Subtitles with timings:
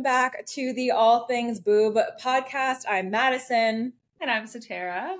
[0.00, 2.84] Welcome back to the All Things Boob podcast.
[2.88, 3.92] I'm Madison.
[4.18, 5.16] And I'm Saterra.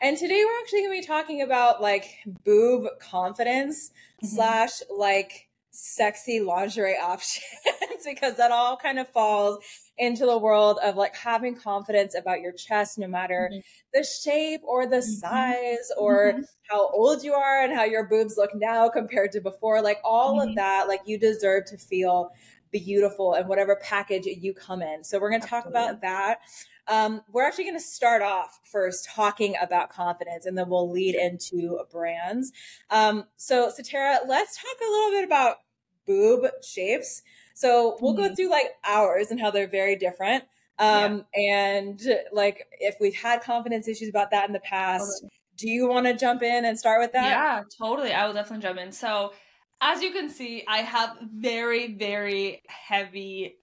[0.00, 4.26] And today we're actually going to be talking about like boob confidence mm-hmm.
[4.26, 7.44] slash like sexy lingerie options
[8.04, 9.64] because that all kind of falls
[9.98, 13.60] into the world of like having confidence about your chest no matter mm-hmm.
[13.94, 15.10] the shape or the mm-hmm.
[15.12, 16.42] size or mm-hmm.
[16.68, 20.40] how old you are and how your boobs look now compared to before like all
[20.40, 20.56] of mm-hmm.
[20.56, 22.32] that like you deserve to feel
[22.72, 26.38] beautiful and whatever package you come in so we're going to talk about that
[26.88, 31.14] um, we're actually going to start off first talking about confidence and then we'll lead
[31.14, 32.52] into brands.
[32.90, 35.56] Um, so, Saterra, let's talk a little bit about
[36.06, 37.22] boob shapes.
[37.54, 38.28] So, we'll mm-hmm.
[38.28, 40.44] go through like ours and how they're very different.
[40.78, 41.76] Um, yeah.
[41.76, 45.30] And like if we've had confidence issues about that in the past, totally.
[45.58, 47.26] do you want to jump in and start with that?
[47.26, 48.12] Yeah, totally.
[48.12, 48.90] I will definitely jump in.
[48.90, 49.32] So,
[49.82, 53.56] as you can see, I have very, very heavy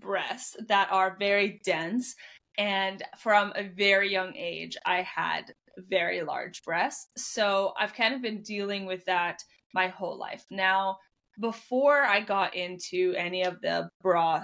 [0.00, 2.14] breasts that are very dense.
[2.56, 7.08] And from a very young age, I had very large breasts.
[7.16, 9.42] So I've kind of been dealing with that
[9.74, 10.44] my whole life.
[10.50, 10.96] Now,
[11.40, 14.42] before I got into any of the bra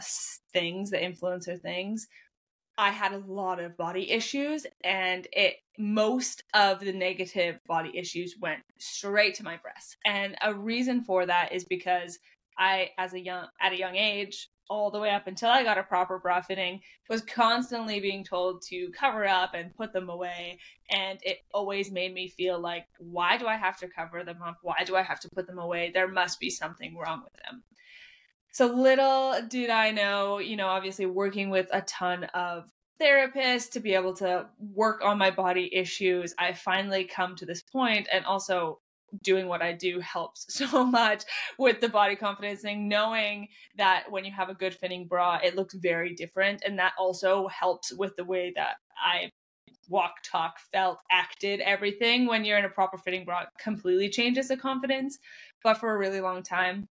[0.53, 2.07] things, the influencer things,
[2.77, 8.37] I had a lot of body issues and it most of the negative body issues
[8.41, 9.97] went straight to my breasts.
[10.05, 12.19] And a reason for that is because
[12.59, 15.79] I as a young at a young age all the way up until I got
[15.79, 20.59] a proper bra fitting, was constantly being told to cover up and put them away.
[20.91, 24.59] And it always made me feel like, why do I have to cover them up?
[24.63, 25.91] Why do I have to put them away?
[25.93, 27.63] There must be something wrong with them.
[28.55, 32.71] So little did I know, you know, obviously working with a ton of
[33.03, 37.63] therapists to be able to work on my body issues, I finally come to this
[37.63, 38.79] point and also
[39.25, 41.25] doing what I do helps so much
[41.59, 45.57] with the body confidence thing, knowing that when you have a good fitting bra, it
[45.57, 46.63] looks very different.
[46.65, 49.33] And that also helps with the way that I
[49.89, 52.27] walk, talk, felt, acted, everything.
[52.27, 55.19] When you're in a proper fitting bra, completely changes the confidence.
[55.65, 56.87] But for a really long time,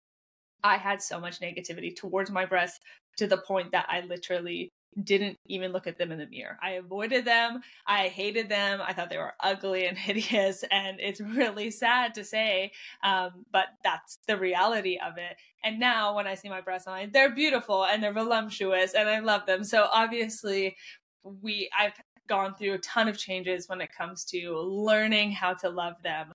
[0.63, 2.79] I had so much negativity towards my breasts
[3.17, 4.71] to the point that I literally
[5.03, 6.57] didn't even look at them in the mirror.
[6.61, 7.61] I avoided them.
[7.85, 8.81] I hated them.
[8.81, 10.63] I thought they were ugly and hideous.
[10.71, 12.71] And it's really sad to say,
[13.03, 15.35] um, but that's the reality of it.
[15.63, 19.07] And now when I see my breasts, I'm like, they're beautiful and they're voluptuous and
[19.07, 19.63] I love them.
[19.63, 20.75] So obviously,
[21.23, 21.93] we I've
[22.27, 26.31] gone through a ton of changes when it comes to learning how to love them.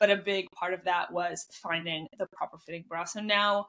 [0.00, 3.04] But a big part of that was finding the proper fitting bra.
[3.04, 3.66] So now,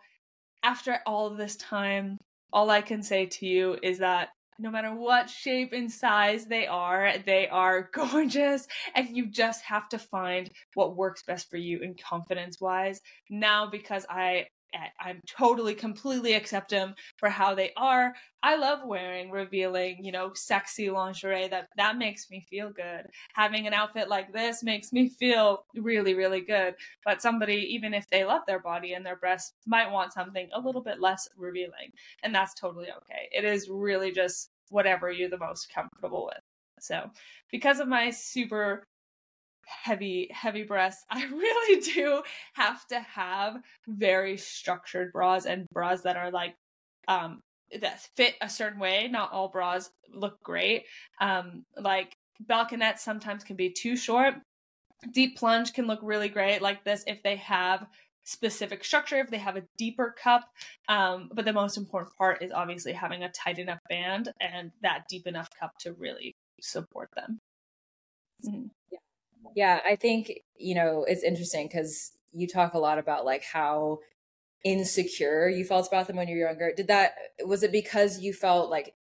[0.63, 2.17] after all of this time,
[2.51, 4.29] all I can say to you is that
[4.59, 8.68] no matter what shape and size they are, they are gorgeous.
[8.94, 13.01] And you just have to find what works best for you in confidence wise.
[13.29, 14.47] Now, because I
[15.00, 18.13] I'm totally completely accept them for how they are.
[18.44, 23.07] I love wearing revealing, you know, sexy lingerie that that makes me feel good.
[23.34, 26.75] Having an outfit like this makes me feel really really good.
[27.03, 30.59] But somebody even if they love their body and their breasts might want something a
[30.59, 31.91] little bit less revealing,
[32.24, 33.30] and that's totally okay.
[33.31, 36.41] It is really just whatever you're the most comfortable with.
[36.80, 37.09] So,
[37.51, 38.84] because of my super
[39.69, 41.06] heavy heavy breasts.
[41.09, 42.22] I really do
[42.53, 43.57] have to have
[43.88, 46.56] very structured bras and bras that are like
[47.07, 47.41] um
[47.81, 49.07] that fit a certain way.
[49.07, 50.85] Not all bras look great.
[51.22, 52.13] Um like
[52.50, 54.35] balconettes sometimes can be too short.
[55.13, 57.88] Deep plunge can look really great like this if they have
[58.25, 60.44] specific structure if they have a deeper cup.
[60.88, 65.06] Um, but the most important part is obviously having a tight enough band and that
[65.09, 67.40] deep enough cup to really support them.
[68.46, 68.68] Mm-hmm.
[68.91, 69.00] yeah
[69.55, 73.99] yeah, I think, you know, it's interesting because you talk a lot about like how
[74.63, 76.74] insecure you felt about them when you were younger.
[76.75, 77.13] Did that,
[77.45, 78.95] was it because you felt like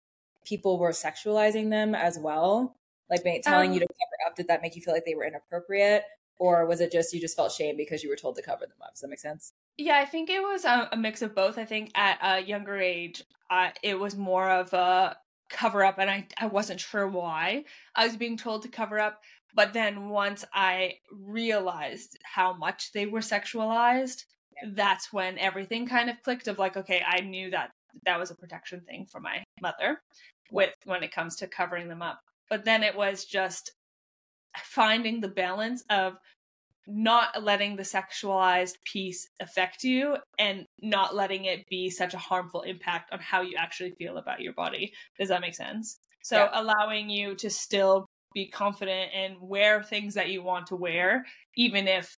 [0.46, 2.76] people were sexualizing them as well?
[3.10, 5.26] Like telling um, you to cover up, did that make you feel like they were
[5.26, 6.04] inappropriate?
[6.38, 8.78] Or was it just you just felt shame because you were told to cover them
[8.82, 8.94] up?
[8.94, 9.54] Does that make sense?
[9.78, 11.58] Yeah, I think it was a, a mix of both.
[11.58, 15.18] I think at a younger age, uh, it was more of a
[15.50, 17.66] cover up, and I, I wasn't sure why
[17.96, 19.22] I was being told to cover up.
[19.56, 24.26] But then once I realized how much they were sexualized,
[24.74, 27.72] that's when everything kind of clicked of like, okay, I knew that
[28.06, 30.02] that was a protection thing for my mother
[30.52, 32.20] with when it comes to covering them up.
[32.50, 33.72] But then it was just
[34.58, 36.18] finding the balance of
[36.88, 42.62] not letting the sexualized piece affect you and not letting it be such a harmful
[42.62, 44.94] impact on how you actually feel about your body.
[45.18, 45.98] Does that make sense?
[46.24, 46.50] So yeah.
[46.54, 48.06] allowing you to still
[48.36, 52.16] be confident and wear things that you want to wear, even if,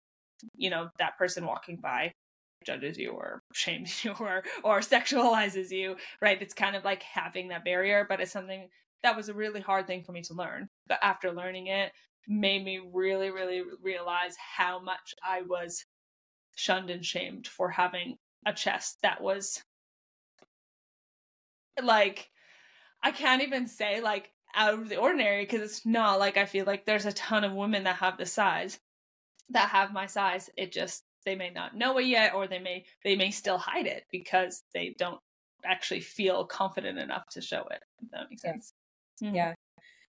[0.58, 2.12] you know, that person walking by
[2.66, 6.42] judges you or shames you or or sexualizes you right?
[6.42, 8.68] It's kind of like having that barrier but it's something
[9.04, 10.68] that was a really hard thing for me to learn.
[10.88, 11.94] But after learning it
[12.28, 15.86] made me really really realize how much i was
[16.56, 19.64] shunned and shamed for having a chest that was
[21.82, 22.30] like
[23.04, 26.66] i can't even say like out of the ordinary because it's not like i feel
[26.66, 28.80] like there's a ton of women that have the size
[29.50, 32.84] that have my size it just they may not know it yet or they may
[33.04, 35.20] they may still hide it because they don't
[35.66, 38.74] actually feel confident enough to show it if that makes sense
[39.22, 39.36] yeah, mm-hmm.
[39.36, 39.54] yeah.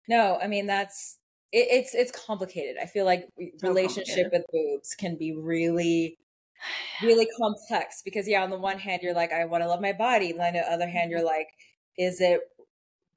[0.07, 1.17] no i mean that's
[1.51, 3.27] it, it's it's complicated i feel like
[3.57, 6.17] so relationship with boobs can be really
[7.03, 9.93] really complex because yeah on the one hand you're like i want to love my
[9.93, 11.27] body and on the other hand you're mm-hmm.
[11.27, 11.47] like
[11.97, 12.41] is it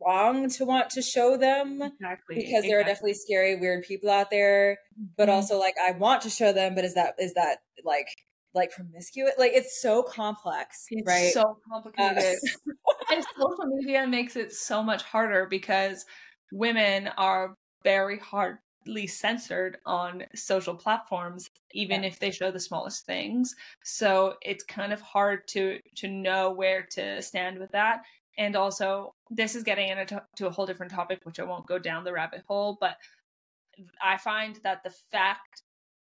[0.05, 2.69] wrong to want to show them exactly because exactly.
[2.69, 4.79] there are definitely scary weird people out there
[5.17, 5.37] but mm-hmm.
[5.37, 8.09] also like i want to show them but is that is that like
[8.55, 12.39] like promiscuous like it's so complex it's right so complicated
[12.69, 12.83] uh,
[13.13, 16.05] and social media makes it so much harder because
[16.53, 17.55] women are
[17.85, 22.09] very hardly censored on social platforms even yeah.
[22.09, 23.55] if they show the smallest things
[23.85, 28.01] so it's kind of hard to to know where to stand with that
[28.39, 32.05] and also this is getting into a whole different topic which i won't go down
[32.05, 32.97] the rabbit hole but
[34.03, 35.63] i find that the fact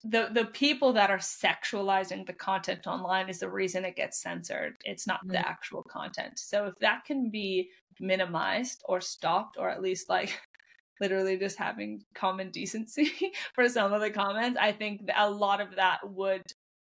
[0.04, 4.74] the the people that are sexualizing the content online is the reason it gets censored.
[4.84, 5.44] It's not the mm.
[5.44, 6.40] actual content.
[6.40, 7.70] So if that can be
[8.00, 10.38] minimized or stopped or at least like
[11.00, 13.12] literally just having common decency
[13.54, 16.42] for some of the comments i think a lot of that would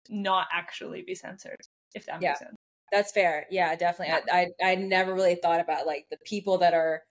[0.09, 1.59] not actually be censored
[1.95, 2.29] if that yeah.
[2.29, 2.55] makes sense
[2.95, 3.45] that's fair.
[3.51, 4.15] Yeah, definitely.
[4.31, 7.03] I, I, I never really thought about like the people that are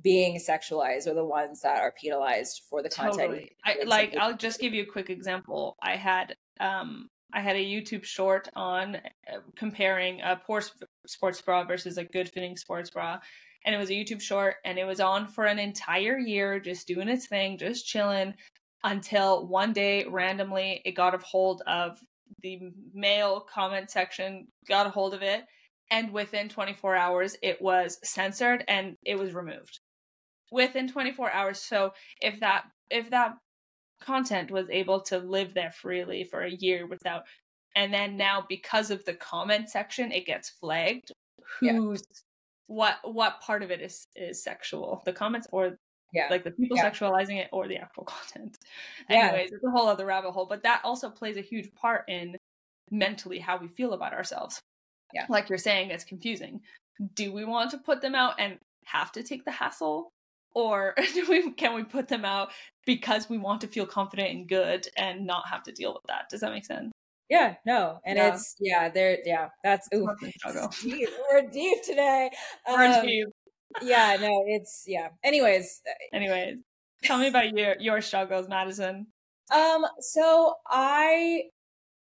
[0.00, 3.18] being sexualized are the ones that are penalized for the content.
[3.18, 3.56] Totally.
[3.64, 5.76] I, like I'll just give you a quick example.
[5.82, 10.62] I had um I had a YouTube short on uh, comparing a poor
[11.06, 13.18] sports bra versus a good fitting sports bra.
[13.64, 16.86] And it was a YouTube short and it was on for an entire year, just
[16.86, 18.34] doing its thing, just chilling
[18.84, 21.98] until one day randomly it got a hold of
[22.42, 22.60] the
[22.94, 25.44] male comment section got a hold of it
[25.90, 29.80] and within 24 hours it was censored and it was removed
[30.50, 33.34] within 24 hours so if that if that
[34.00, 37.22] content was able to live there freely for a year without
[37.76, 41.12] and then now because of the comment section it gets flagged
[41.60, 42.16] who's yeah.
[42.66, 45.78] what what part of it is is sexual the comments or
[46.12, 46.88] yeah like the people yeah.
[46.88, 48.58] sexualizing it or the actual content
[49.08, 49.28] yeah.
[49.28, 52.36] anyways it's a whole other rabbit hole but that also plays a huge part in
[52.90, 54.60] mentally how we feel about ourselves
[55.12, 56.60] yeah like you're saying it's confusing
[57.14, 60.10] do we want to put them out and have to take the hassle
[60.54, 62.50] or do we can we put them out
[62.84, 66.28] because we want to feel confident and good and not have to deal with that
[66.28, 66.92] does that make sense
[67.32, 68.34] yeah, no, and yeah.
[68.34, 71.08] it's yeah, there, yeah, that's ooh, deep.
[71.30, 72.30] we're deep today.
[72.68, 73.28] We're um, deep
[73.82, 75.08] yeah, no, it's yeah.
[75.24, 76.58] Anyways, uh, anyways,
[77.02, 79.06] tell me about your your struggles, Madison.
[79.52, 81.44] Um, so I,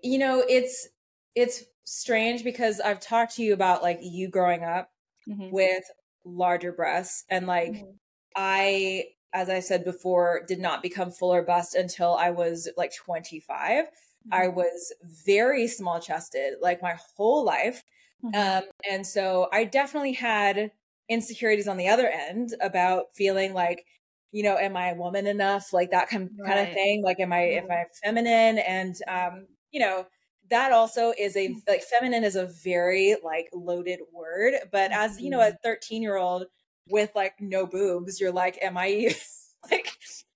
[0.01, 0.87] you know, it's
[1.35, 4.89] it's strange because I've talked to you about like you growing up
[5.27, 5.51] mm-hmm.
[5.51, 5.83] with
[6.25, 7.91] larger breasts and like mm-hmm.
[8.35, 13.85] I as I said before did not become fuller bust until I was like 25.
[13.85, 14.33] Mm-hmm.
[14.33, 14.93] I was
[15.25, 17.83] very small chested like my whole life.
[18.23, 18.35] Mm-hmm.
[18.35, 20.71] Um and so I definitely had
[21.09, 23.85] insecurities on the other end about feeling like
[24.31, 26.47] you know am i a woman enough like that kind, right.
[26.47, 27.65] kind of thing like am i mm-hmm.
[27.65, 30.05] am i feminine and um you know
[30.49, 31.55] that also is a mm.
[31.67, 35.55] like feminine is a very like loaded word but as you know a mm-hmm.
[35.63, 36.45] 13 year old
[36.89, 39.15] with like no boobs you're like am i even,
[39.71, 39.89] like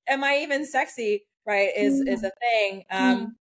[0.08, 2.26] am i even sexy right is is mm-hmm.
[2.26, 3.36] a thing um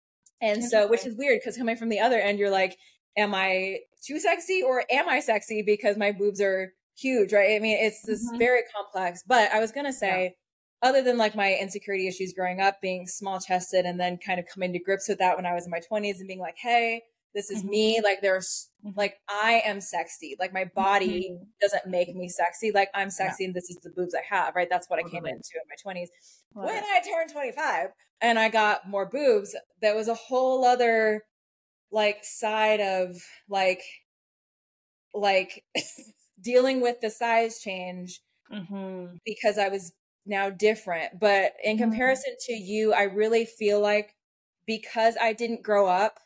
[0.41, 2.77] and so which is weird because coming from the other end you're like
[3.17, 7.57] am i too sexy or am i sexy because my boobs are huge, right?
[7.57, 8.39] I mean, it's this mm-hmm.
[8.39, 9.23] very complex.
[9.27, 10.35] But I was gonna say,
[10.83, 10.89] yeah.
[10.89, 14.47] other than like my insecurity issues growing up, being small chested, and then kind of
[14.53, 17.03] coming to grips with that when I was in my twenties, and being like, hey,
[17.35, 17.71] this is mm-hmm.
[17.71, 18.01] me.
[18.03, 18.99] Like there's mm-hmm.
[18.99, 20.37] like I am sexy.
[20.41, 21.45] Like my body mm-hmm.
[21.61, 22.73] doesn't make me sexy.
[22.73, 23.49] Like I'm sexy, yeah.
[23.49, 24.57] and this is the boobs I have.
[24.57, 24.69] Right?
[24.71, 26.11] That's what I came into in my twenties.
[26.53, 27.89] When I turned 25
[28.23, 31.23] and I got more boobs, that was a whole other
[31.93, 33.15] like side of
[33.49, 33.83] like
[35.13, 35.63] like
[36.41, 38.21] dealing with the size change
[38.53, 39.17] mm-hmm.
[39.25, 39.93] because I was
[40.27, 41.19] now different.
[41.21, 41.91] But in mm-hmm.
[41.91, 42.53] comparison mm-hmm.
[42.53, 44.15] to you, I really feel like
[44.67, 46.19] because I didn't grow up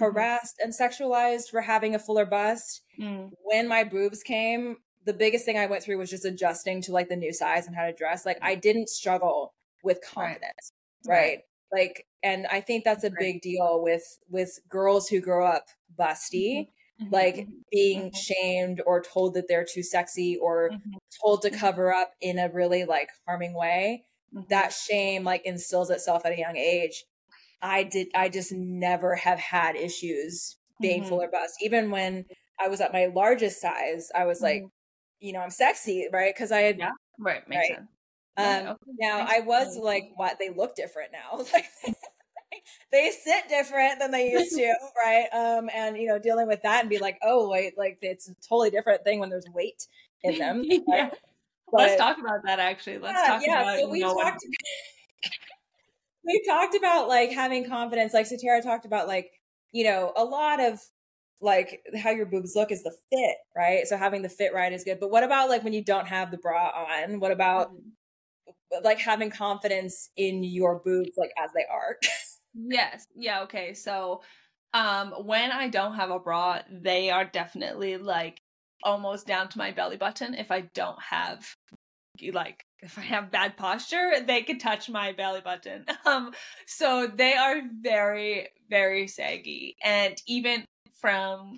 [0.00, 0.04] mm-hmm.
[0.04, 3.30] harassed and sexualized for having a fuller bust, mm.
[3.42, 7.08] when my boobs came, the biggest thing I went through was just adjusting to like
[7.08, 8.26] the new size and how to dress.
[8.26, 10.72] Like I didn't struggle with confidence,
[11.06, 11.14] right?
[11.14, 11.18] right?
[11.18, 11.38] right.
[11.72, 13.18] Like and I think that's a right.
[13.18, 15.66] big deal with with girls who grow up
[15.98, 16.68] busty,
[17.00, 17.12] mm-hmm.
[17.12, 17.52] like mm-hmm.
[17.70, 18.16] being mm-hmm.
[18.16, 20.90] shamed or told that they're too sexy or mm-hmm.
[21.22, 21.58] told to mm-hmm.
[21.58, 24.04] cover up in a really like harming way.
[24.34, 24.44] Mm-hmm.
[24.50, 27.04] That shame like instills itself at a young age.
[27.62, 31.54] I did I just never have had issues being full or bust.
[31.62, 32.26] Even when
[32.60, 34.62] I was at my largest size, I was like,
[35.20, 36.34] you know, I'm sexy, right?
[36.34, 37.76] Because I had yeah, right, makes right?
[37.76, 37.88] sense.
[38.38, 38.78] Um, yeah, okay.
[39.00, 40.38] now I was like, what?
[40.38, 41.44] They look different now.
[41.52, 41.66] Like
[42.92, 45.26] they sit different than they used to, right?
[45.32, 48.34] Um, and you know, dealing with that and be like, oh wait, like it's a
[48.48, 49.86] totally different thing when there's weight
[50.22, 50.60] in them.
[50.68, 50.82] Right?
[50.88, 51.10] yeah.
[51.72, 52.98] But, Let's talk about that actually.
[52.98, 53.62] Let's yeah, talk yeah.
[53.62, 54.44] about so we talked
[56.24, 58.12] we talked about like having confidence.
[58.12, 59.30] Like Saterra talked about like,
[59.72, 60.80] you know, a lot of
[61.40, 63.86] like how your boobs look is the fit, right?
[63.86, 64.98] So having the fit right is good.
[65.00, 67.20] But what about like when you don't have the bra on?
[67.20, 68.84] What about mm-hmm.
[68.84, 71.98] like having confidence in your boobs like as they are?
[72.56, 73.06] Yes.
[73.14, 73.74] Yeah, okay.
[73.74, 74.22] So
[74.74, 78.40] um when I don't have a bra, they are definitely like
[78.82, 81.46] almost down to my belly button if I don't have
[82.32, 85.84] like if I have bad posture, they could touch my belly button.
[86.06, 86.32] Um
[86.66, 90.64] so they are very very saggy and even
[91.00, 91.56] from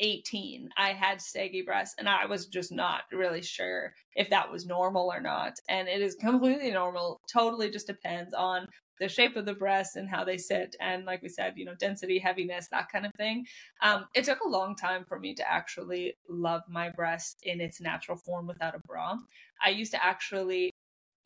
[0.00, 4.66] 18 i had saggy breasts and i was just not really sure if that was
[4.66, 8.66] normal or not and it is completely normal totally just depends on
[9.00, 11.74] the shape of the breasts and how they sit and like we said you know
[11.78, 13.46] density heaviness that kind of thing.
[13.82, 17.80] Um, it took a long time for me to actually love my breasts in its
[17.80, 19.16] natural form without a bra.
[19.64, 20.70] I used to actually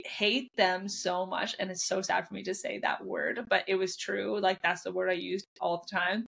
[0.05, 3.63] hate them so much and it's so sad for me to say that word but
[3.67, 6.25] it was true like that's the word i used all the time.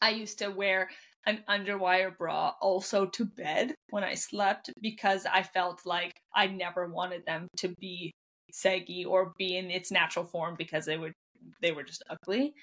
[0.00, 0.88] I used to wear
[1.26, 6.86] an underwire bra also to bed when I slept because I felt like I never
[6.86, 8.12] wanted them to be
[8.56, 11.12] saggy or be in its natural form because they would
[11.60, 12.54] they were just ugly.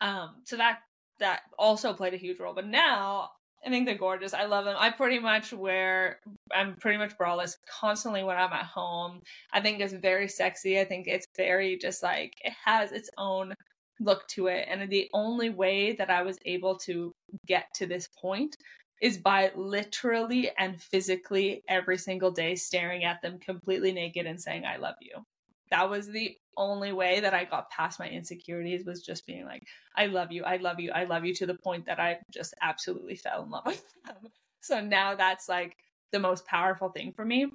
[0.00, 0.78] Um, so that
[1.18, 2.54] that also played a huge role.
[2.54, 3.30] But now
[3.66, 4.32] I think they're gorgeous.
[4.32, 4.76] I love them.
[4.78, 6.20] I pretty much wear
[6.54, 9.20] I'm pretty much braless constantly when I'm at home.
[9.52, 10.80] I think it's very sexy.
[10.80, 13.54] I think it's very just like it has its own
[13.98, 14.66] look to it.
[14.68, 17.12] And the only way that I was able to
[17.46, 18.56] get to this point
[19.02, 24.64] is by literally and physically every single day staring at them completely naked and saying,
[24.64, 25.22] I love you.
[25.70, 29.66] That was the only way that I got past my insecurities was just being like,
[29.96, 32.54] I love you, I love you, I love you to the point that I just
[32.60, 34.16] absolutely fell in love with them.
[34.60, 35.76] So now that's like
[36.12, 37.52] the most powerful thing for me.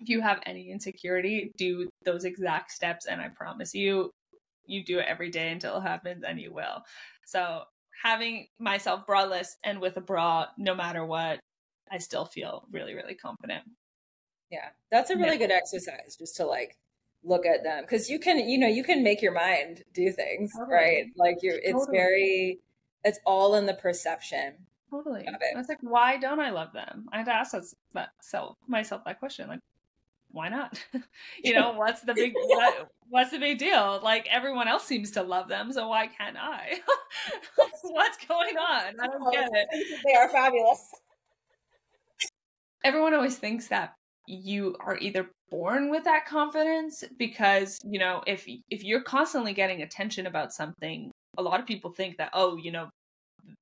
[0.00, 4.12] If you have any insecurity, do those exact steps, and I promise you,
[4.68, 6.82] you do it every day until it happens and you will.
[7.26, 7.62] So
[8.02, 11.40] having myself braless and with a bra, no matter what,
[11.90, 13.64] I still feel really, really confident.
[14.50, 14.68] Yeah.
[14.90, 15.46] That's a really yeah.
[15.46, 16.76] good exercise just to like
[17.24, 17.84] look at them.
[17.88, 20.74] Cause you can, you know, you can make your mind do things, totally.
[20.74, 21.04] right?
[21.16, 21.98] Like you're it's totally.
[21.98, 22.58] very
[23.04, 24.54] it's all in the perception.
[24.90, 25.26] Totally.
[25.28, 27.06] I was like, why don't I love them?
[27.12, 27.54] I had to ask
[27.92, 29.48] myself, myself that question.
[29.48, 29.60] Like,
[30.30, 30.82] why not?
[31.44, 34.00] you know, what's the big what, what's the big deal?
[34.02, 36.80] Like everyone else seems to love them, so why can't I?
[37.82, 38.94] what's going on?
[39.00, 39.68] I don't get it.
[40.04, 40.90] They are fabulous.
[42.84, 43.94] Everyone always thinks that
[44.26, 49.82] you are either born with that confidence because, you know, if if you're constantly getting
[49.82, 52.88] attention about something, a lot of people think that oh, you know,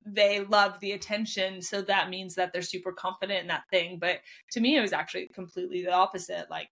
[0.04, 3.98] they love the attention so that means that they're super confident in that thing.
[4.00, 4.20] But
[4.52, 6.50] to me it was actually completely the opposite.
[6.50, 6.68] Like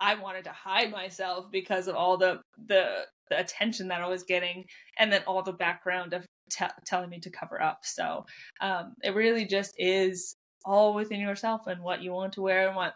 [0.00, 4.24] i wanted to hide myself because of all the the, the attention that i was
[4.24, 4.64] getting
[4.98, 7.80] and then all the background of t- telling me to cover up.
[7.82, 8.26] So
[8.60, 12.76] um, it really just is all within yourself and what you want to wear and
[12.76, 12.94] what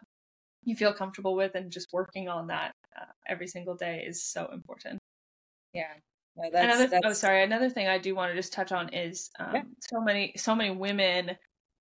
[0.66, 4.48] you feel comfortable with and just working on that uh, every single day is so
[4.52, 4.98] important
[5.72, 5.84] yeah
[6.36, 7.06] no, that's, another oh, that's...
[7.06, 9.62] oh sorry another thing i do want to just touch on is um, yeah.
[9.80, 11.30] so many so many women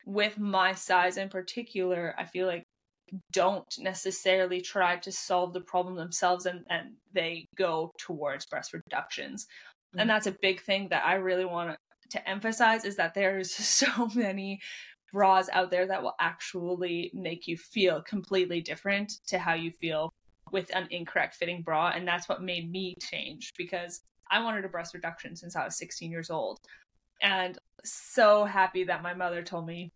[0.06, 2.64] with my size in particular i feel like
[3.32, 9.46] don't necessarily try to solve the problem themselves and and they go towards breast reductions
[9.46, 10.02] mm-hmm.
[10.02, 11.76] and that's a big thing that i really want
[12.10, 14.60] to emphasize is that there's so many
[15.12, 20.14] bras out there that will actually make you feel completely different to how you feel
[20.52, 24.70] with an incorrect fitting bra and that's what made me change because I wanted a
[24.70, 26.60] breast reduction since I was 16 years old.
[27.22, 29.92] And so happy that my mother told me,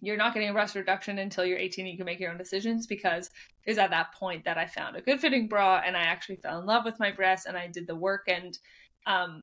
[0.00, 2.86] you're not getting a breast reduction until you're 18 you can make your own decisions
[2.86, 3.30] because
[3.64, 6.36] it was at that point that I found a good fitting bra and I actually
[6.36, 8.58] fell in love with my breasts and I did the work and
[9.06, 9.40] um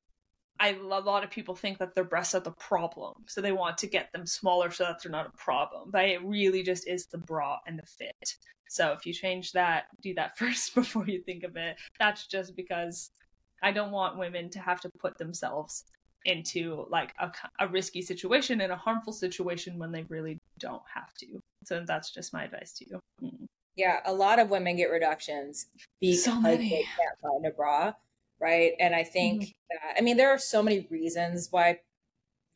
[0.60, 3.14] I a lot of people think that their breasts are the problem.
[3.26, 5.90] So they want to get them smaller so that they're not a problem.
[5.90, 8.36] But it really just is the bra and the fit.
[8.68, 11.76] So if you change that, do that first before you think of it.
[11.98, 13.10] That's just because
[13.62, 15.84] I don't want women to have to put themselves
[16.24, 21.12] into like a, a risky situation and a harmful situation when they really don't have
[21.14, 21.40] to.
[21.64, 23.00] So that's just my advice to you.
[23.22, 23.46] Mm.
[23.76, 25.66] Yeah, a lot of women get reductions
[26.00, 27.92] because so they can't find a bra,
[28.42, 28.72] right?
[28.80, 29.50] And I think mm-hmm.
[29.70, 31.78] that I mean there are so many reasons why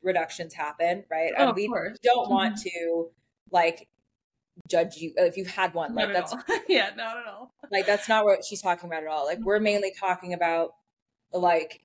[0.02, 1.33] reductions happen, right?
[1.38, 1.99] Oh, we course.
[2.02, 2.35] don't mm-hmm.
[2.35, 3.09] want to
[3.52, 3.88] like
[4.69, 5.95] judge you if you've had one.
[5.95, 6.35] Like that's
[6.69, 7.55] yeah, not at all.
[7.71, 9.25] Like that's not what she's talking about at all.
[9.25, 10.75] Like we're mainly talking about
[11.33, 11.85] like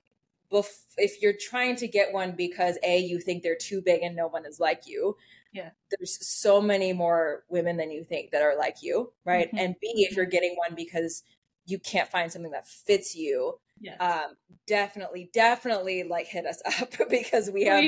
[0.51, 4.15] bef- if you're trying to get one because a you think they're too big and
[4.15, 5.15] no one is like you.
[5.53, 5.71] Yeah.
[5.91, 9.47] There's so many more women than you think that are like you, right?
[9.47, 9.57] Mm-hmm.
[9.57, 11.23] And B if you're getting one because
[11.65, 13.59] you can't find something that fits you.
[13.81, 13.97] Yes.
[13.99, 14.35] Um,
[14.67, 17.83] definitely, definitely like hit us up because we have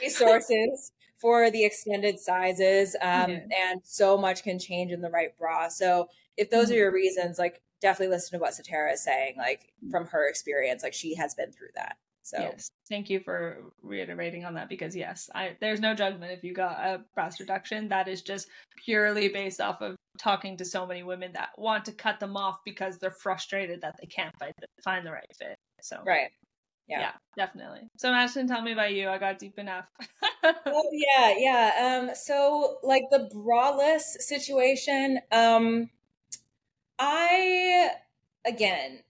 [0.00, 2.96] resources for the extended sizes.
[3.00, 3.40] Um, yeah.
[3.70, 5.68] and so much can change in the right bra.
[5.68, 6.74] So if those mm-hmm.
[6.74, 10.82] are your reasons, like definitely listen to what Saterra is saying, like from her experience,
[10.82, 11.96] like she has been through that.
[12.22, 16.42] So yes, thank you for reiterating on that because yes, I there's no judgment if
[16.42, 17.88] you got a breast reduction.
[17.88, 18.48] That is just
[18.84, 22.58] purely based off of talking to so many women that want to cut them off
[22.64, 25.58] because they're frustrated that they can't find the, find the right fit.
[25.80, 26.30] So right,
[26.88, 27.00] yeah.
[27.00, 27.88] yeah, definitely.
[27.96, 29.08] So Ashton, tell me about you.
[29.08, 29.86] I got deep enough.
[30.44, 31.98] oh yeah, yeah.
[32.00, 35.90] Um, so like the braless situation, um,
[36.98, 37.90] I
[38.46, 39.00] again,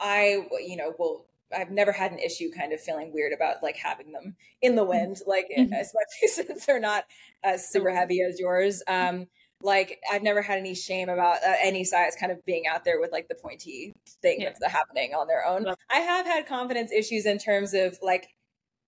[0.00, 3.76] I you know will I've never had an issue kind of feeling weird about like
[3.76, 5.72] having them in the wind, like mm-hmm.
[5.72, 7.04] especially since they're not
[7.42, 8.82] as super heavy as yours.
[8.86, 9.26] Um,
[9.62, 13.00] like I've never had any shame about uh, any size kind of being out there
[13.00, 14.50] with like the pointy thing yeah.
[14.50, 15.66] that's happening on their own.
[15.90, 18.28] I have had confidence issues in terms of like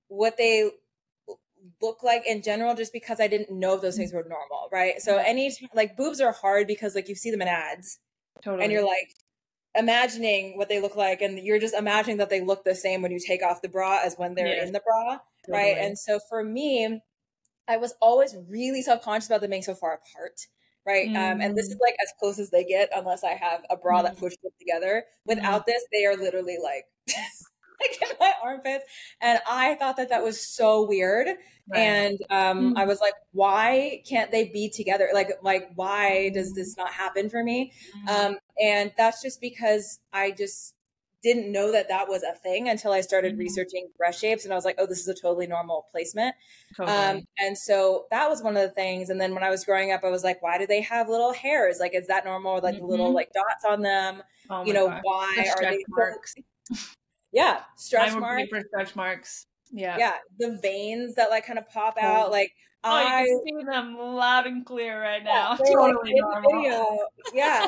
[0.09, 0.71] what they
[1.83, 5.01] look like in general just because I didn't know if those things were normal, right?
[5.01, 7.99] So any like boobs are hard because like you see them in ads.
[8.43, 8.65] Totally.
[8.65, 9.13] And you're like
[9.75, 13.13] imagining what they look like and you're just imagining that they look the same when
[13.13, 14.67] you take off the bra as when they're yes.
[14.67, 15.65] in the bra, totally.
[15.65, 15.77] right?
[15.79, 17.01] And so for me,
[17.69, 20.41] I was always really self-conscious about them being so far apart
[20.87, 21.09] right?
[21.09, 21.17] Mm.
[21.17, 21.81] Um, and this is mm.
[21.81, 24.05] like as close as they get, unless I have a bra mm.
[24.05, 25.05] that pushes them together.
[25.27, 25.67] Without mm.
[25.67, 26.85] this, they are literally like.
[27.81, 28.85] like in my armpits
[29.23, 31.29] and i thought that that was so weird
[31.71, 31.79] right.
[31.79, 36.77] and um, i was like why can't they be together like like why does this
[36.77, 37.73] not happen for me
[38.07, 40.75] um, and that's just because i just
[41.23, 43.41] didn't know that that was a thing until I started mm-hmm.
[43.41, 46.35] researching breast shapes, and I was like, "Oh, this is a totally normal placement."
[46.77, 46.97] Totally.
[46.97, 49.11] Um, and so that was one of the things.
[49.11, 51.33] And then when I was growing up, I was like, "Why do they have little
[51.33, 51.79] hairs?
[51.79, 52.61] Like, is that normal?
[52.63, 52.87] Like mm-hmm.
[52.87, 54.23] little like dots on them?
[54.49, 55.01] Oh you know, God.
[55.03, 56.35] why the are they marks?
[57.33, 58.49] yeah, stretch marks.
[58.69, 59.47] stretch marks.
[59.73, 62.07] Yeah, yeah, the veins that like kind of pop oh.
[62.07, 62.53] out, like."
[62.83, 65.51] Oh, I, you can see them loud and clear right now.
[65.61, 66.99] Yeah, totally like, normal.
[67.35, 67.67] Yeah.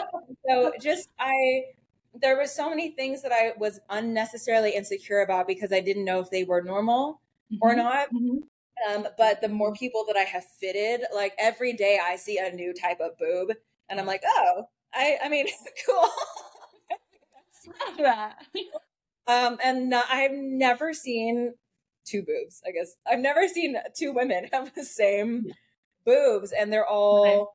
[0.48, 1.64] so just I
[2.14, 6.20] there were so many things that I was unnecessarily insecure about because I didn't know
[6.20, 7.20] if they were normal
[7.52, 7.58] mm-hmm.
[7.62, 8.12] or not.
[8.12, 8.38] Mm-hmm.
[8.90, 12.50] Um, but the more people that I have fitted, like every day I see a
[12.50, 13.56] new type of boob,
[13.88, 15.46] and I'm like, oh, I, I mean,
[15.86, 16.04] cool.
[17.98, 18.44] that.
[19.26, 21.54] Um, and I've never seen
[22.04, 22.60] two boobs.
[22.66, 25.52] I guess I've never seen two women have the same
[26.04, 27.46] boobs, and they're all right.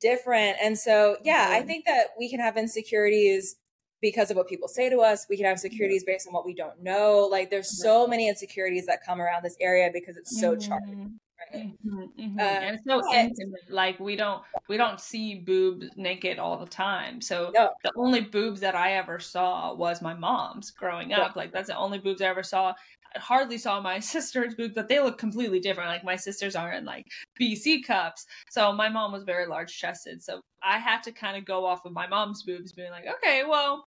[0.00, 0.58] different.
[0.62, 3.56] And so, yeah, I think that we can have insecurities
[4.00, 5.26] because of what people say to us.
[5.28, 7.28] We can have insecurities based on what we don't know.
[7.30, 10.68] Like there's so many insecurities that come around this area because it's so mm-hmm.
[10.68, 11.10] charged.
[11.52, 11.72] Right?
[11.86, 12.38] Mm-hmm, mm-hmm.
[12.38, 13.70] Uh, and so but, intimate.
[13.70, 17.20] Like we don't we don't see boobs naked all the time.
[17.20, 17.70] So no.
[17.82, 21.32] the only boobs that I ever saw was my mom's growing up.
[21.34, 21.42] Yeah.
[21.42, 22.74] Like that's the only boobs I ever saw.
[23.14, 25.90] I hardly saw my sister's boobs, but they look completely different.
[25.90, 27.06] Like my sisters aren't like
[27.40, 28.26] BC cups.
[28.50, 30.22] So my mom was very large chested.
[30.22, 33.44] So I had to kind of go off of my mom's boobs, being like, okay,
[33.48, 33.84] well,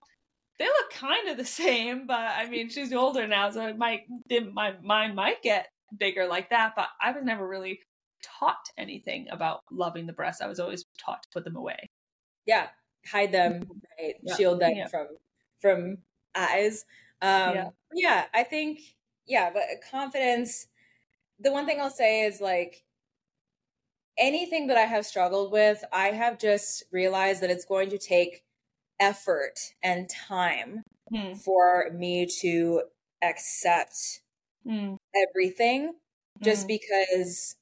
[0.59, 4.01] they look kind of the same, but I mean, she's older now, so it might
[4.53, 6.73] my mind might get bigger like that.
[6.75, 7.79] But I was never really
[8.23, 10.41] taught anything about loving the breasts.
[10.41, 11.89] I was always taught to put them away.
[12.45, 12.67] Yeah,
[13.05, 13.63] hide them,
[13.99, 14.15] right?
[14.21, 14.35] Yeah.
[14.35, 14.87] Shield them yeah.
[14.87, 15.07] from
[15.61, 15.97] from
[16.35, 16.85] eyes.
[17.21, 17.69] Um, yeah.
[17.93, 18.79] yeah, I think
[19.27, 20.67] yeah, but confidence.
[21.39, 22.83] The one thing I'll say is like
[24.17, 28.43] anything that I have struggled with, I have just realized that it's going to take
[28.99, 31.37] effort and time mm.
[31.37, 32.81] for me to
[33.23, 34.21] accept
[34.65, 34.97] mm.
[35.15, 35.93] everything
[36.41, 36.79] just mm.
[36.79, 37.55] because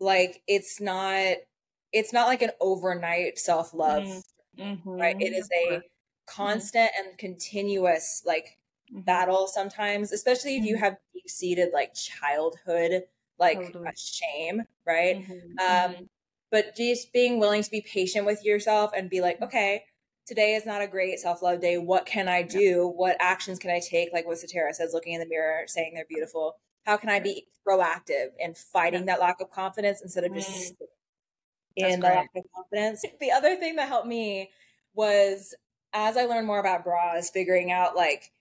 [0.00, 1.36] like it's not
[1.92, 4.22] it's not like an overnight self-love
[4.58, 4.90] mm-hmm.
[4.90, 5.80] right it is a mm-hmm.
[6.26, 8.58] constant and continuous like
[8.92, 9.02] mm-hmm.
[9.02, 10.84] battle sometimes especially if you mm-hmm.
[10.84, 13.02] have deep-seated like childhood
[13.38, 13.90] like totally.
[13.96, 15.58] shame right mm-hmm.
[15.58, 16.04] um mm-hmm.
[16.50, 19.84] but just being willing to be patient with yourself and be like okay
[20.30, 21.76] today is not a great self love day.
[21.76, 22.86] What can I do?
[22.86, 24.12] What actions can I take?
[24.12, 26.56] Like what Saterra says, looking in the mirror, saying they're beautiful.
[26.86, 30.86] how can I be proactive in fighting that lack of confidence instead of just Mm.
[31.76, 33.04] in the lack of confidence.
[33.20, 34.50] The other thing that helped me
[34.94, 35.54] was
[35.92, 38.32] as I learned more about bras, figuring out like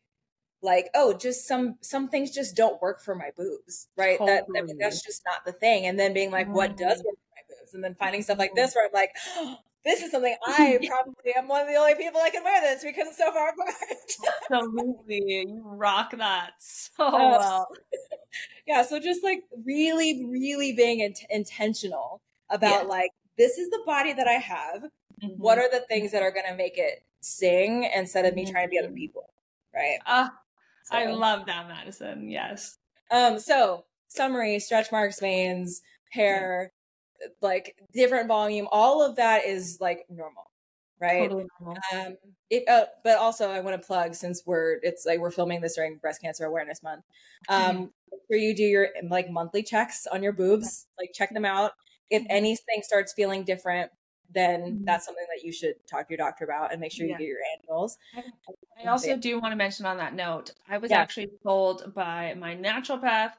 [0.61, 4.61] like oh just some some things just don't work for my boobs right that I
[4.61, 7.05] mean, that's just not the thing and then being like what does Mm.
[7.05, 9.15] work for my boobs and then finding stuff like this where i'm like
[9.85, 12.83] this is something i probably am one of the only people that can wear this
[12.83, 13.73] because it's so far apart
[14.51, 15.45] Absolutely.
[15.47, 17.67] You rock that so Uh, well.
[18.67, 22.87] yeah so just like really really being int- intentional about Yeah.
[22.89, 24.83] like this is the body that i have
[25.37, 28.65] what are the things that are going to make it sing instead of me trying
[28.67, 28.95] to be other Mhm.
[28.95, 29.29] people
[29.73, 30.33] right Ah,
[30.91, 32.29] I love that, Madison.
[32.31, 32.77] Yes.
[33.11, 36.71] Um, so summary, stretch marks, veins, hair,
[37.41, 40.51] like different volume, all of that is like normal,
[40.99, 41.29] right?
[41.29, 41.81] Totally normal.
[41.93, 42.17] Um,
[42.49, 45.75] it, uh, but also I want to plug since we're it's like we're filming this
[45.75, 47.05] during Breast Cancer Awareness Month.
[47.47, 47.93] Um,
[48.27, 51.73] where you do your like monthly checks on your boobs, like check them out.
[52.09, 52.27] If Mhm.
[52.29, 53.91] anything starts feeling different,
[54.31, 54.85] then Mhm.
[54.85, 57.17] that's something that you should talk to your doctor about and make sure you Yeah.
[57.17, 57.97] get your annuals.
[58.83, 61.01] I also do want to mention on that note, I was Yeah.
[61.01, 63.33] actually told by my naturopath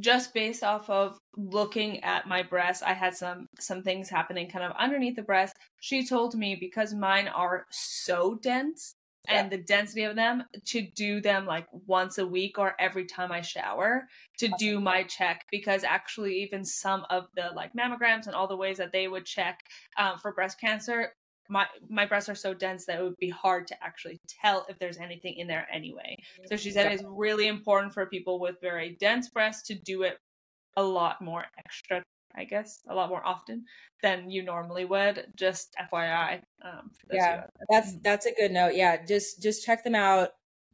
[0.00, 4.64] just based off of looking at my breasts, I had some some things happening kind
[4.64, 5.56] of underneath the breast.
[5.80, 8.94] She told me because mine are so dense
[9.26, 13.32] and the density of them to do them like once a week or every time
[13.32, 14.06] I shower
[14.38, 18.56] to do my check because actually even some of the like mammograms and all the
[18.56, 19.60] ways that they would check
[19.96, 21.12] um, for breast cancer
[21.48, 24.78] my my breasts are so dense that it would be hard to actually tell if
[24.78, 26.16] there's anything in there anyway.
[26.46, 30.18] So she said it's really important for people with very dense breasts to do it
[30.76, 32.02] a lot more extra,
[32.34, 33.64] I guess, a lot more often
[34.02, 35.26] than you normally would.
[35.36, 36.42] Just FYI.
[36.64, 37.66] Um, Yeah, of you out there.
[37.70, 38.74] That's that's a good note.
[38.74, 40.30] Yeah, just just check them out.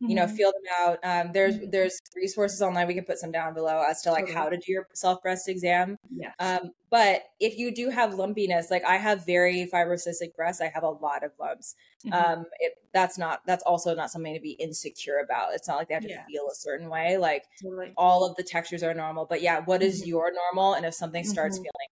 [0.07, 0.29] You know Mhm.
[0.29, 1.71] feel them out um there's Mhm.
[1.71, 4.35] there's resources online we can put some down below as to like Totally.
[4.35, 6.35] how to do your self breast exam yes.
[6.39, 10.83] um but if you do have lumpiness like i have very fibrocystic breasts i have
[10.83, 12.13] a lot of lumps Mhm.
[12.13, 15.89] um it, that's not that's also not something to be insecure about it's not like
[15.89, 16.27] they have to Yeah.
[16.27, 17.97] feel a certain way like totally.
[17.97, 20.07] all of the textures are normal but yeah what is Mhm.
[20.07, 21.63] your normal and if something starts Mhm.
[21.63, 21.89] feeling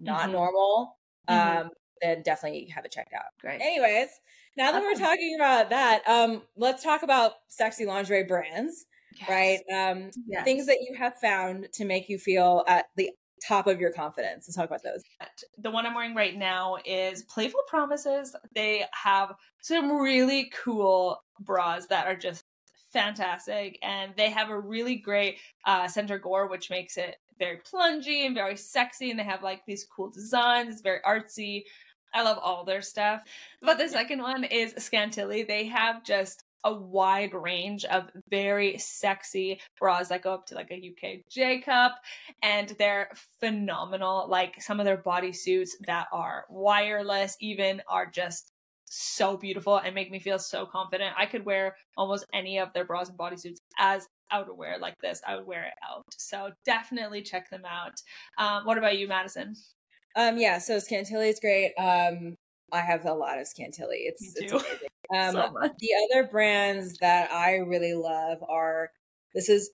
[0.00, 0.32] not Mhm.
[0.32, 1.70] normal um
[2.02, 3.60] then definitely have it checked out Great.
[3.60, 4.20] anyways
[4.56, 8.86] now that we're talking about that um let's talk about sexy lingerie brands
[9.28, 10.44] right um Yes.
[10.44, 13.10] things that you have found to make you feel at the
[13.46, 15.02] top of your confidence let's talk about those
[15.58, 18.34] the one I'm wearing right now is Playful Promises.
[18.54, 22.44] They have some really cool bras that are just
[22.92, 28.26] fantastic, and they have a really great uh, center gore, which makes it very plungy
[28.26, 29.10] and very sexy.
[29.10, 30.74] And they have like these cool designs.
[30.74, 31.62] It's very artsy.
[32.14, 33.22] I love all their stuff.
[33.60, 35.46] But the second one is Scantilly.
[35.46, 40.70] They have just a wide range of very sexy bras that go up to like
[40.70, 41.96] a UK J cup
[42.42, 44.26] and they're phenomenal.
[44.28, 48.52] Like some of their bodysuits that are wireless, even are just
[48.84, 51.14] so beautiful and make me feel so confident.
[51.16, 55.20] I could wear almost any of their bras and bodysuits as outerwear like this.
[55.26, 56.04] I would wear it out.
[56.16, 57.94] So definitely check them out.
[58.38, 59.54] Um, what about you, Madison?
[60.16, 62.36] Um yeah so scantilly is great um
[62.72, 64.88] i have a lot of scantilly it's, it's amazing.
[65.14, 68.90] um so the other brands that i really love are
[69.34, 69.70] this is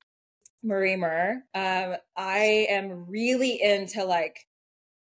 [0.62, 1.44] marie Mer.
[1.54, 4.46] um i am really into like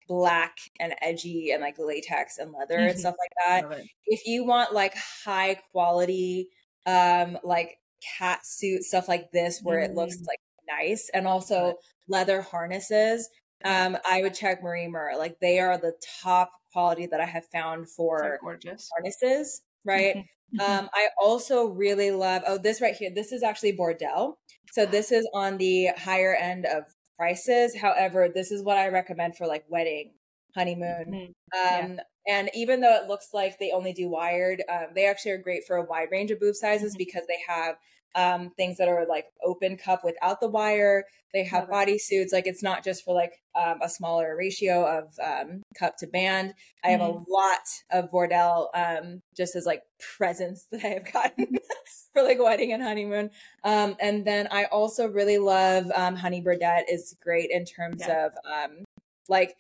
[0.09, 2.90] black and edgy and like latex and leather Mhm.
[2.90, 3.64] and stuff like that
[4.07, 4.94] if you want like
[5.25, 6.49] high quality
[6.87, 7.79] um like
[8.18, 10.27] cat suit stuff like this where it looks Mm.
[10.27, 11.77] like nice and also
[12.09, 13.31] leather harnesses
[13.64, 15.12] um i would check marie Mer.
[15.16, 18.88] like they are the top quality that i have found So for gorgeous.
[18.92, 20.16] harnesses right
[20.55, 20.61] Mhm.
[20.61, 24.35] um i also really love oh this right here this is actually Bordelle
[24.72, 26.85] so this is on the higher end of
[27.16, 30.12] prices however this is what i recommend for like wedding
[30.55, 31.85] honeymoon Mhm.
[31.85, 35.38] um, and even though it looks like they only do wired, um, they actually are
[35.38, 36.98] great for a wide range of boob sizes Mhm.
[36.98, 37.77] because they have
[38.14, 41.05] um, things that are like open cup without the wire.
[41.33, 42.33] They have body suits.
[42.33, 46.55] Like it's not just for like um, a smaller ratio of um, cup to band.
[46.85, 49.83] I have a lot of Bordelle um, just as like
[50.16, 51.59] presents that I have gotten
[52.12, 53.31] for like wedding and honeymoon.
[53.64, 58.27] Um, and then I also really love um, Honey Birdette is great in terms Yeah.
[58.27, 58.85] of um,
[59.29, 59.57] like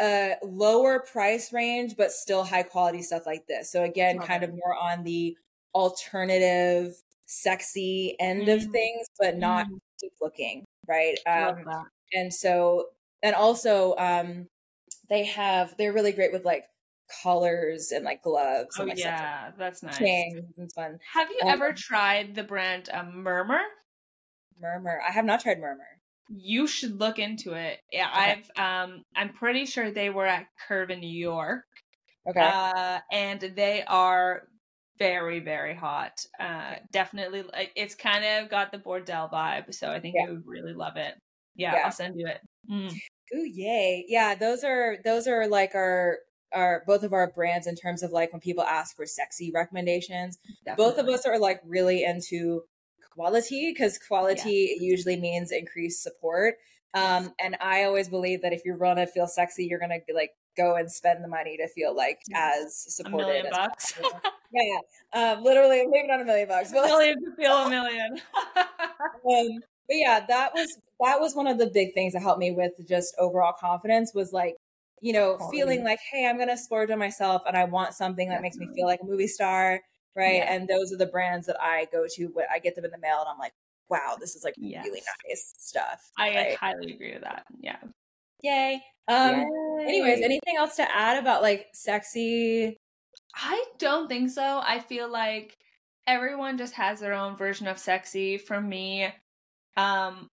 [0.00, 3.70] a lower price range, but still high quality stuff like this.
[3.70, 5.36] So again, kind of more on the
[5.74, 6.94] alternative,
[7.28, 8.72] sexy end of Mm.
[8.72, 9.78] things, but not Mm.
[10.20, 11.18] looking, right?
[11.26, 11.66] Um,
[12.14, 12.90] and so,
[13.22, 14.48] and also, um,
[15.10, 16.66] they have they're really great with like
[17.22, 20.24] collars and like gloves Oh and like yeah, that's nice.
[20.30, 20.98] chains and fun.
[21.14, 23.62] Have you Um, ever tried the brand um, Murmur?
[24.58, 25.00] Murmur.
[25.00, 26.02] I have not tried Murmur.
[26.28, 27.80] you should look into it.
[27.90, 28.34] Yeah, okay.
[28.36, 31.64] I've um I'm pretty sure they were at Curve in New York.
[32.26, 32.52] Okay.
[32.62, 34.48] Uh, and they are
[34.98, 36.24] very very hot.
[36.38, 37.44] Uh, definitely,
[37.76, 40.26] it's kind of got the Bordelle vibe, so I think yeah.
[40.26, 41.14] you would really love it.
[41.56, 41.82] Yeah, yeah.
[41.84, 42.40] I'll send you it.
[42.70, 42.94] Mm.
[43.34, 44.04] Ooh, yay!
[44.08, 46.18] Yeah, those are those are like our
[46.52, 50.38] our both of our brands in terms of like when people ask for sexy recommendations.
[50.64, 50.84] Definitely.
[50.84, 52.62] Both of us are like really into
[53.12, 54.86] quality because quality yeah.
[54.86, 56.54] usually means increased support.
[56.94, 60.14] Um, and I always believe that if you want to feel sexy, you're gonna be
[60.14, 63.24] like go and spend the money to feel like as supported.
[63.24, 63.94] A million bucks.
[64.52, 65.32] yeah, yeah.
[65.32, 68.20] Um, literally, maybe not a million bucks, but a million to feel a million.
[68.56, 72.50] um, but yeah, that was that was one of the big things that helped me
[72.50, 74.54] with just overall confidence was like,
[75.00, 78.42] you know, feeling like, hey, I'm gonna splurge on myself and I want something that
[78.42, 79.80] makes me feel like a movie star.
[80.16, 80.36] Right.
[80.36, 80.52] Yeah.
[80.52, 82.98] And those are the brands that I go to when I get them in the
[82.98, 83.52] mail and I'm like,
[83.88, 84.84] wow, this is like yes.
[84.84, 86.10] really nice stuff.
[86.18, 86.56] I right?
[86.56, 87.46] highly agree with that.
[87.60, 87.76] Yeah.
[88.42, 88.82] Yay.
[89.08, 89.84] Um Yay.
[89.86, 92.76] anyways, anything else to add about like sexy?
[93.34, 94.60] I don't think so.
[94.64, 95.56] I feel like
[96.06, 98.38] everyone just has their own version of sexy.
[98.38, 99.08] For me,
[99.76, 100.28] um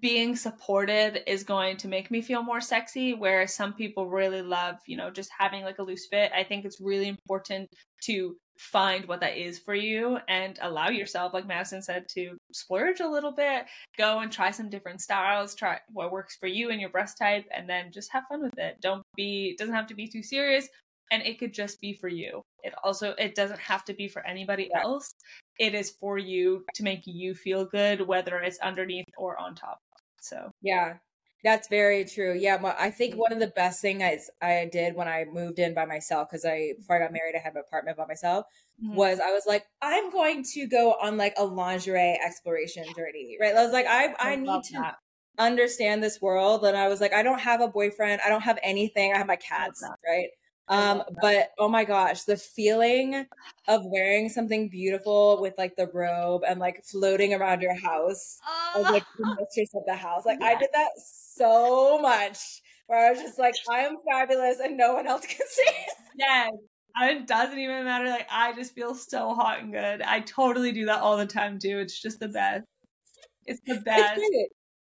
[0.00, 4.74] being supported is going to make me feel more sexy whereas some people really love
[4.86, 7.68] you know just having like a loose fit i think it's really important
[8.02, 12.98] to find what that is for you and allow yourself like madison said to splurge
[13.00, 13.64] a little bit
[13.96, 17.44] go and try some different styles try what works for you and your breast type
[17.54, 18.76] and then just have fun with it.
[18.80, 20.68] Don't be it doesn't have to be too serious
[21.10, 22.42] and it could just be for you.
[22.62, 25.10] It also it doesn't have to be for anybody else.
[25.58, 29.78] It is for you to make you feel good whether it's underneath or on top.
[30.20, 30.94] So yeah
[31.44, 32.34] that's very true.
[32.34, 35.58] Yeah, well, I think one of the best things I, I did when I moved
[35.58, 38.46] in by myself because I before I got married I had an apartment by myself
[38.82, 38.96] mm-hmm.
[38.96, 43.36] was I was like I'm going to go on like a lingerie exploration journey.
[43.40, 43.54] Right?
[43.54, 44.96] I was like I I, I need to that.
[45.38, 48.58] understand this world and I was like I don't have a boyfriend, I don't have
[48.62, 49.12] anything.
[49.12, 50.28] I have my cats, right?
[50.70, 53.26] Um, but oh my gosh, the feeling
[53.66, 58.80] of wearing something beautiful with like the robe and like floating around your house uh,
[58.80, 60.26] as like the mistress of the house.
[60.26, 60.90] Like I did that
[61.38, 62.38] so much
[62.86, 65.72] where I was just like, I am fabulous and no one else can see.
[66.16, 66.50] Yes.
[67.00, 68.08] It doesn't even matter.
[68.08, 70.02] Like I just feel so hot and good.
[70.02, 71.78] I totally do that all the time too.
[71.78, 72.64] It's just the best.
[73.46, 74.14] It's the best.
[74.16, 74.48] It's great.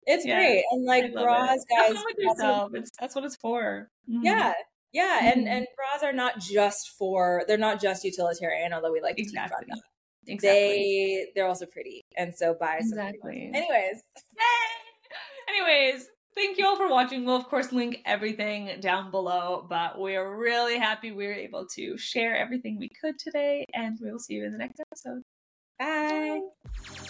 [0.07, 0.65] It's yeah, great.
[0.71, 1.95] And like bras, guys.
[1.95, 3.89] That's what, it's, that's what it's for.
[4.09, 4.25] Mm-hmm.
[4.25, 4.53] Yeah.
[4.93, 5.41] Yeah, mm-hmm.
[5.41, 9.23] and and bras are not just for they're not just utilitarian, although we like to
[9.23, 9.67] exactly.
[9.67, 9.83] keep
[10.29, 10.59] Exactly.
[10.59, 12.99] They they're also pretty, and so buy some.
[12.99, 13.51] Exactly.
[13.53, 14.03] Anyways,
[14.39, 15.55] Yay!
[15.55, 17.25] anyways, thank you all for watching.
[17.25, 21.67] We'll of course link everything down below, but we are really happy we were able
[21.75, 25.23] to share everything we could today, and we will see you in the next episode.
[25.79, 26.41] Bye.
[26.75, 27.07] Bye.